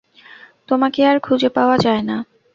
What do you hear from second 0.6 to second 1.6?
তোমাকে আর খুজে